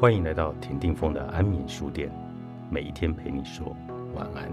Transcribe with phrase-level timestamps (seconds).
[0.00, 2.10] 欢迎来到田定峰的安眠书店，
[2.70, 3.76] 每一天陪你说
[4.14, 4.50] 晚安。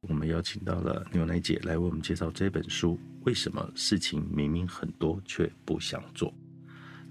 [0.00, 2.98] 我们邀请到了牛奶姐来为我们介绍这本书。
[3.22, 6.34] 为什么事情明明很多却不想做？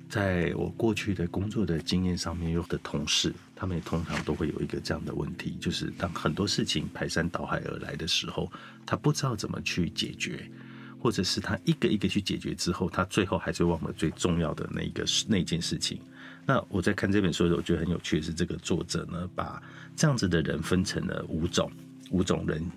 [0.10, 8.52] 在我过去的工作的经验上面，有的同事，他们也通常都会有一个这样的问题，就是当很多事情排山倒海而来的时候，
[8.88, 10.50] 他不知道怎么去解决，
[10.98, 16.02] 或者是他一个一个去解决之后，他最后还是忘了最重要的那一个那件事情。
[16.44, 19.62] 那我在看这本书的时候，我觉得很有趣的是，这个作者呢，把
[19.96, 21.72] 这样子的人分成了五种
[22.10, 22.68] 五种人，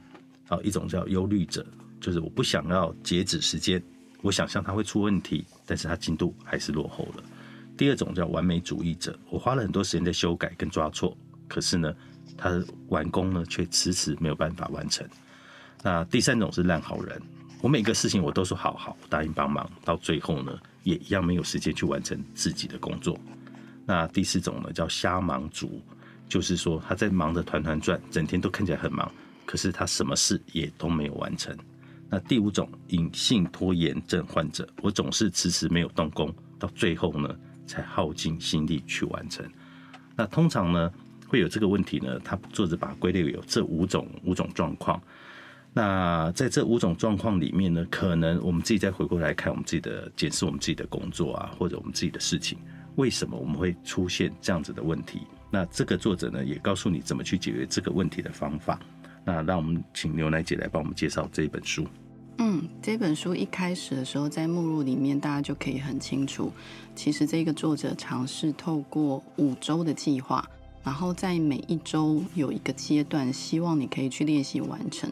[0.49, 1.67] 啊，一种叫忧虑者，
[1.99, 3.83] 就是我不想要截止时间。
[4.21, 7.23] 我想象他会出问题，但是他进度还是落后了。
[7.77, 11.17] 第二种叫完美主义者，我花了很多时间在修改跟抓错，
[11.49, 11.95] 可是呢，
[12.37, 15.07] 他的完工呢却迟迟没有办法完成。
[15.83, 17.21] 那第三种是烂好人，
[17.61, 23.19] 我每个事情我都说好好答应帮忙，到最后呢也一样没有时间去完成自己的工作。
[23.85, 25.83] 那第四种呢叫瞎忙族，
[26.29, 29.11] 就是说他在忙得团团转，整天都看起来很忙，
[29.45, 31.55] 可是他什么事也都没有完成。
[32.09, 37.29] 那第五种隐性拖延症患者，我总是迟迟没有动工，到最后呢
[37.67, 39.45] 才耗尽心力去完成。
[40.17, 40.91] 那通常呢
[41.27, 45.01] 会有这个问题呢，他作者把它归类有这五种五种状况。
[45.73, 52.57] 那在这五种状况里面呢，可能我们自己再回过来看我们自己的检视我们自己的工作啊，或者我们自己的事情，
[52.95, 55.23] 为什么我们会出现这样子的问题？
[55.51, 58.79] 那这个作者呢也告诉你怎么去解决这个问题的方法。
[59.25, 61.85] 那让我们请牛奶姐来帮我们介绍这一本书。
[62.39, 66.51] 嗯，这本书一开始的时候，在目录里面，大家就可以很清楚，
[66.97, 70.45] 其实这个作者尝试透过五周的计划，
[70.83, 75.11] 然后在每一周有一个阶段，希望你可以去练习完成，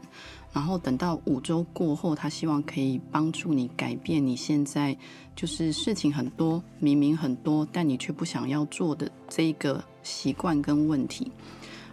[0.52, 4.96] 然后等到五周过后，他希望可以帮助你改变你现在
[5.36, 11.30] 就是事情很多，明明很多，但你却不想要做的这一个习惯跟问题。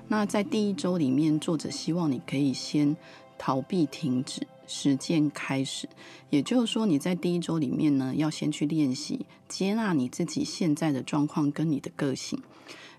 [0.07, 2.97] 那在第一周里面，作者希望你可以先
[3.37, 4.41] 逃避、停止。
[4.69, 5.89] 实践开始，
[6.29, 12.39] 也就是说，你在第一周里面呢，要先去练习接纳你自己现在的状况跟你的个性。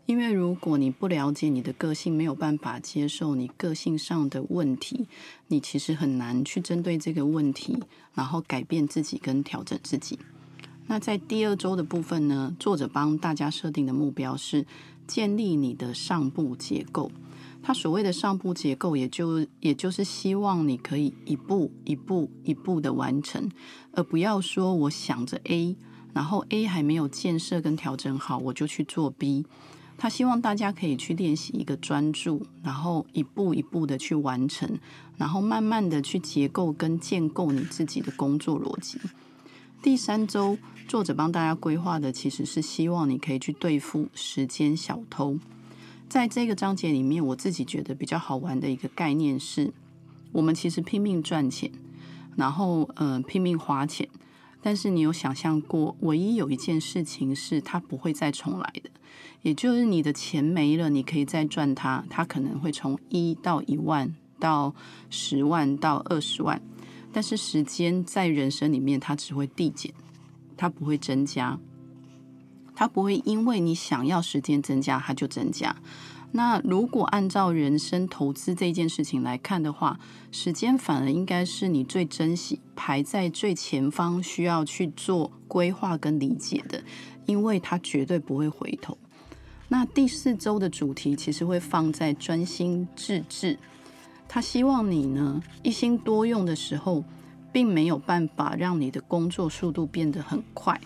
[0.07, 5.07] 因为如果你不了解你的个性，没有办法接受你个性上的问题，
[5.47, 7.79] 你其实很难去针对这个问题，
[8.15, 10.19] 然后改变自己跟调整自己。
[10.89, 14.67] 那在第二周的部分呢，作者帮大家设定的目标是
[15.07, 17.13] 建立你的上部结构。
[17.63, 23.51] 他所谓的上部结构，也就也就是希望你可以一步一步一步的完成，
[23.93, 25.77] 而不要说我想着 A，
[26.15, 29.45] 然后 A 还没有建设跟调整好，我就去做 B。
[29.99, 34.79] 他希望大家可以去练习一个专注，然后一步一步的去完成，
[35.19, 38.99] 然后慢慢的去结构跟建构你自己的工作逻辑。
[39.83, 40.57] 第三周，
[40.89, 45.39] 作者帮大家规划的其实是希望你可以去对付时间小偷。
[46.11, 49.73] 在这个章节里面，我自己觉得比较好玩的一个概念是，
[50.33, 51.71] 我们其实拼命赚钱，
[52.35, 54.09] 然后呃拼命花钱，
[54.61, 58.91] 但是你有想象过，唯一有一件事情是它不会再重来的，
[59.43, 64.75] 也就是你的钱没了，你可以再赚它，它可能会从一到一万到
[65.11, 66.61] 十万到二十万，
[67.13, 69.95] 但是时间在人生里面它只会递减，
[70.57, 71.57] 它不会增加。
[72.81, 75.77] 它不会因为你想要时间增加，它就增加。
[76.33, 80.01] 那如果按照人生投资这件事情来看的话，
[80.33, 86.83] 时间反而应该是你最珍惜、排在最前方，需要去做规划跟理解的，
[87.27, 88.97] 因为它绝对不会回头。
[89.69, 93.59] 那第四周的主题其实会放在专心致志，
[94.27, 97.05] 他希望你呢一心多用的时候，
[97.53, 100.81] 并没有办法让你的工作速度变得很快。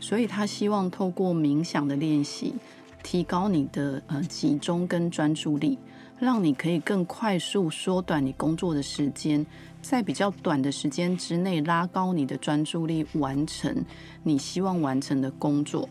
[0.00, 2.54] 所以他希望透过冥想的练习，
[3.02, 5.76] 提高你的呃集中跟专注力，
[6.18, 9.44] 让你可以更快速缩短你工作的时间，
[9.82, 13.84] 在比较短的时间之内拉高你的专注力，完成
[14.22, 15.88] 你希望完成的工作。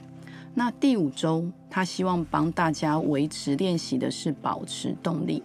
[0.53, 5.43] 那第五周，他希望帮大家维持练习的是保持动力。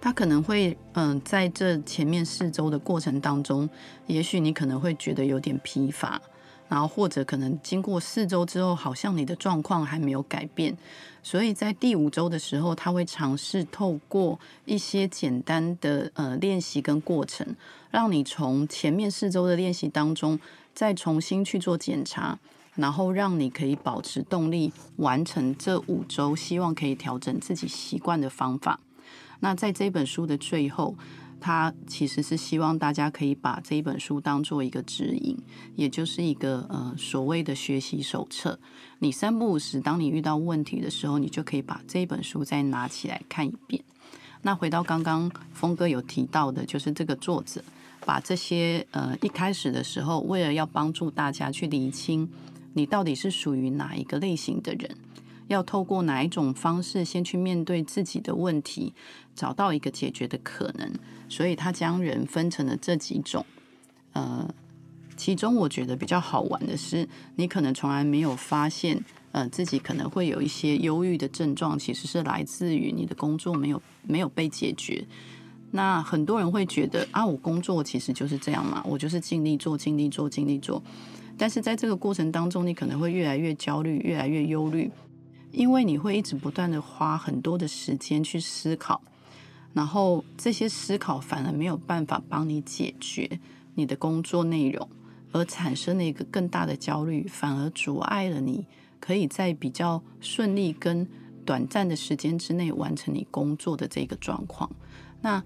[0.00, 3.68] 他可能会嗯，在这前面四周的过程当中，
[4.06, 6.20] 也许你可能会觉得有点疲乏。
[6.68, 10.76] 然后或者可能经过四周之后，好像你的状况还没有改变，
[11.22, 17.54] 所以在第五周的时候，他会尝试透过一些简单的呃练习跟过程，
[17.92, 20.36] 让你从前面四周的练习当中
[20.74, 22.36] 再重新去做检查，
[22.74, 28.80] 然后让你可以保持动力，完成这五周，希望可以调整自己习惯的方法。
[29.40, 30.96] 那在这本书的最后，
[31.40, 35.36] 他其实是希望大家可以把这一本书当做一个指引，
[35.74, 38.58] 也就是一个呃所谓的学习手册。
[39.00, 43.82] 你三不五时，当你遇到问题的时候，你就可以把这本书再拿起来看一遍。
[44.42, 47.62] 那回到刚刚峰哥有提到的，就是这个作者
[48.04, 52.28] 把这些呃一开始的时候，为了要帮助大家去理清。
[52.72, 54.90] 你到底是属于哪一个类型的人？
[55.48, 58.92] 要透过哪一种方式先去面对自己的问题，
[59.34, 60.92] 找到一个解决的可能？
[61.28, 63.44] 所以他将人分成了这几种。
[64.12, 64.48] 呃，
[65.16, 75.06] 其中我觉得比较好玩的是，你可能从来没有发现，呃，自己可能会有一些忧郁的症状，其实是来自于你的工作没有没有被解决。
[75.72, 80.82] 那很多人会觉得啊，我工作其实就是这样嘛，我就是尽力做，尽力做，尽力做。
[81.36, 84.90] 但是在这个过程当中，你可能会越来越焦虑，越来越忧虑，
[85.56, 89.00] 因为你会一直不断的花很多的时间去思考，
[89.72, 93.40] 然后这些思考反而没有办法帮你解决
[93.74, 94.86] 你的工作内容，
[95.32, 98.66] 而产生了一个更大的焦虑，反而阻碍了你
[99.00, 101.08] 可以在比较顺利跟
[101.46, 104.70] 短暂的时间之内完成你工作的这个状况。
[105.22, 105.42] 那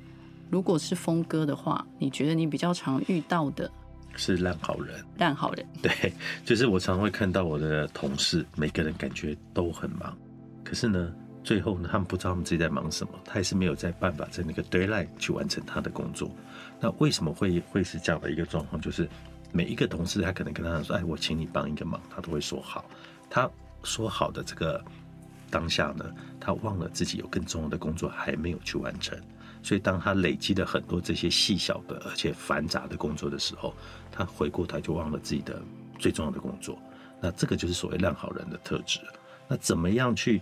[0.51, 3.71] 如果是峰哥的话，你觉得你比较常遇到的？
[4.17, 5.67] 是烂好人，烂好人。
[5.83, 6.13] 对，
[6.45, 10.17] 就是我常会看到我的同事，每个人感觉都很忙，
[10.65, 11.13] 可是呢，
[11.43, 16.31] 最后呢，他们不知道他们自己在忙什么，他还是没有在办法在那个 deadline 去完成他的工作。
[16.81, 18.81] 那为什么会会是这样的一个状况？
[18.81, 19.09] 就是
[19.53, 22.85] 每一个同事，他可能跟他说：“哎，我请你帮一个忙。”他都会说好。
[23.29, 23.49] 他
[23.83, 24.83] 说好的这个
[25.51, 26.05] 当下呢，
[26.39, 29.19] 他忘了自己有更重要的工作还没有去完成。
[29.63, 33.75] 所以，当他累积了很多这些细小的而且繁杂的工作的时候，
[34.11, 35.63] 他回过头就忘了自己的
[35.99, 36.79] 最重要的工作。
[37.21, 38.99] 那这个就是所谓烂好人的特质。
[39.47, 40.41] 那怎么样去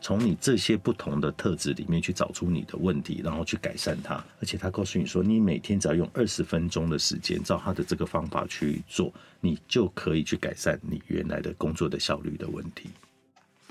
[0.00, 4.14] 从你这些不同的特质里面去找出你的问题，然后去改善它？
[4.40, 12.90] 而且他告诉你说，你每天只要用二十分钟的时间，照他的这个方法去做，你就可以去改善你原来的工作的效率的问题。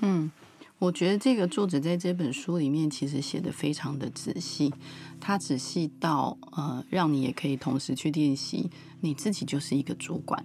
[0.00, 0.30] 嗯。
[0.78, 4.70] 我觉得这个作者在这本书里面其实写的非常的仔细，
[5.18, 8.70] 他仔细到呃，让你也可以同时去练习，
[9.00, 10.44] 你自己就是一个主管。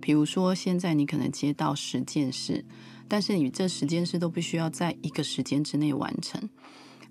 [0.00, 2.64] 比如说，现在你可能接到十件事，
[3.06, 6.48] 但是你这十件事都必须要在一个时间之内完成。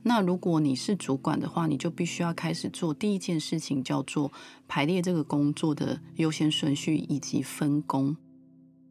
[0.02, 4.32] 那如果你是主管的话，你就必须要开始做第一件事情，叫做
[4.68, 8.18] 排列这个工作的优先顺序以及分工。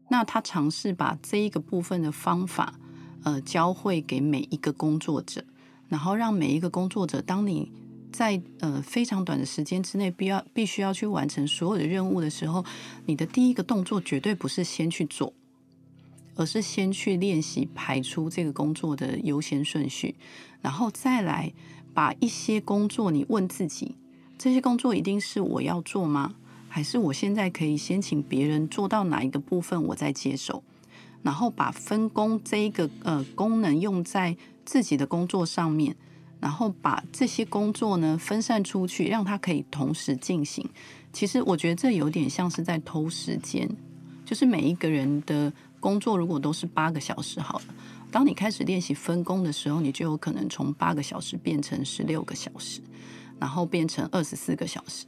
[0.09, 2.79] 那他尝试把这一个部分的方法。
[3.25, 5.45] 呃，教会给每一个工作者，
[5.89, 7.71] 然后让每一个工作者，当你
[8.13, 12.65] 在呃非常短的时间之内，必要必须要去完成所有的任务的时候，
[13.07, 15.33] 你的第一个动作绝对不是先去做，
[16.37, 20.15] 而是先去练习排出这个工作的优先顺序，
[20.63, 21.53] 然后再来
[21.93, 23.97] 把一些工作，你问自己：
[24.39, 26.35] 这些工作一定是我要做吗？
[26.69, 30.63] 还是我现在可以先请别人做到哪一个部分，我再接手？
[31.27, 35.97] 然后把分工这一个呃功能用在自己的工作上面，
[36.39, 40.65] 然后把这些工作呢分散出去，让它可以同时进行。
[41.13, 43.69] 其实我觉得这有点像是在偷时间，
[44.25, 47.65] 就是每一个人的工作如果都是八个小时好了，
[48.13, 52.81] 当你开始练习分工的时候，你就有可能从八个小时变成十六个小时，
[53.41, 55.07] 然后变成二十四个小时。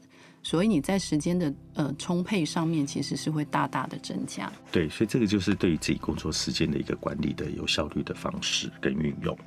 [0.49, 4.51] 所以你在时间的呃充沛上面，其实是会大大的增加。
[4.73, 9.39] 对，所以这个就是对于自己工作时间的一个管理的有效率的方式跟运用。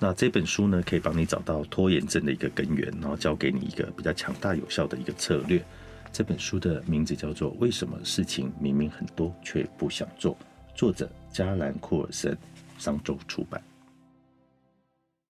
[0.00, 5.64] 那这本书呢，可以帮你找到拖延症的一个根源，然后教给你一个比较强大有效的一个策略。
[6.12, 10.34] 这本书的名字叫做《为什么事情明明很多却不想做》，
[10.74, 12.36] 作者加兰库尔森，
[12.78, 13.62] 商周出版。